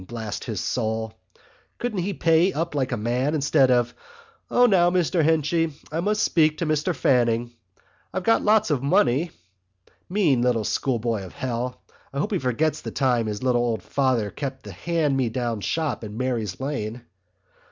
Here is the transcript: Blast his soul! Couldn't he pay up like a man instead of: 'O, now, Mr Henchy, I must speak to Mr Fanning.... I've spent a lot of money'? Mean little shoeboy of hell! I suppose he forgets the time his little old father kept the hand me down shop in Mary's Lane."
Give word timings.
Blast 0.07 0.45
his 0.45 0.59
soul! 0.59 1.13
Couldn't 1.77 1.99
he 1.99 2.11
pay 2.11 2.51
up 2.53 2.73
like 2.73 2.91
a 2.91 2.97
man 2.97 3.35
instead 3.35 3.69
of: 3.69 3.93
'O, 4.49 4.65
now, 4.65 4.89
Mr 4.89 5.23
Henchy, 5.23 5.73
I 5.91 5.99
must 5.99 6.23
speak 6.23 6.57
to 6.57 6.65
Mr 6.65 6.95
Fanning.... 6.95 7.51
I've 8.11 8.23
spent 8.23 8.41
a 8.41 8.45
lot 8.45 8.71
of 8.71 8.81
money'? 8.81 9.29
Mean 10.09 10.41
little 10.41 10.63
shoeboy 10.63 11.23
of 11.23 11.33
hell! 11.33 11.83
I 12.11 12.17
suppose 12.19 12.35
he 12.37 12.39
forgets 12.39 12.81
the 12.81 12.89
time 12.89 13.27
his 13.27 13.43
little 13.43 13.61
old 13.61 13.83
father 13.83 14.31
kept 14.31 14.63
the 14.63 14.71
hand 14.71 15.15
me 15.17 15.29
down 15.29 15.61
shop 15.61 16.03
in 16.03 16.17
Mary's 16.17 16.59
Lane." 16.59 17.03